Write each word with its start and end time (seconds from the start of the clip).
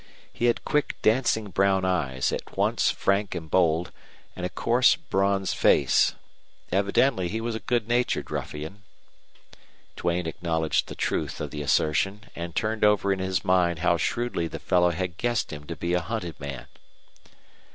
He 0.33 0.45
had 0.45 0.65
quick, 0.65 0.95
dancing 1.03 1.51
brown 1.51 1.85
eyes, 1.85 2.31
at 2.33 2.57
once 2.57 2.89
frank 2.89 3.35
and 3.35 3.51
bold, 3.51 3.91
and 4.35 4.47
a 4.47 4.49
coarse, 4.49 4.95
bronzed 4.95 5.55
face. 5.55 6.15
Evidently 6.71 7.27
he 7.27 7.39
was 7.39 7.53
a 7.53 7.59
good 7.59 7.87
natured 7.87 8.31
ruffian. 8.31 8.81
Duane 9.95 10.25
acknowledged 10.25 10.87
the 10.87 10.95
truth 10.95 11.39
of 11.39 11.51
the 11.51 11.61
assertion, 11.61 12.31
and 12.35 12.55
turned 12.55 12.83
over 12.83 13.13
in 13.13 13.19
his 13.19 13.45
mind 13.45 13.77
how 13.85 13.95
shrewdly 13.95 14.47
the 14.47 14.57
fellow 14.57 14.89
had 14.89 15.17
guessed 15.17 15.53
him 15.53 15.65
to 15.67 15.75
be 15.75 15.93
a 15.93 16.01
hunted 16.01 16.39
man. 16.39 16.65